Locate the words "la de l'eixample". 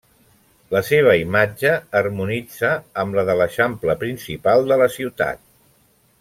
3.19-3.97